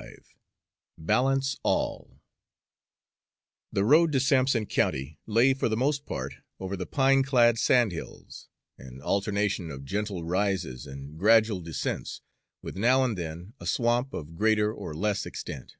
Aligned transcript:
XXV 0.00 0.22
BALANCE 0.96 1.56
ALL 1.62 2.22
The 3.70 3.84
road 3.84 4.12
to 4.12 4.20
Sampson 4.20 4.64
County 4.64 5.18
lay 5.26 5.52
for 5.52 5.68
the 5.68 5.76
most 5.76 6.06
part 6.06 6.36
over 6.58 6.74
the 6.74 6.86
pine 6.86 7.22
clad 7.22 7.58
sandhills, 7.58 8.48
an 8.78 9.02
alternation 9.02 9.70
of 9.70 9.84
gentle 9.84 10.24
rises 10.24 10.86
and 10.86 11.18
gradual 11.18 11.60
descents, 11.60 12.22
with 12.62 12.78
now 12.78 13.04
and 13.04 13.18
then 13.18 13.52
a 13.60 13.66
swamp 13.66 14.14
of 14.14 14.36
greater 14.36 14.72
or 14.72 14.94
less 14.94 15.26
extent. 15.26 15.76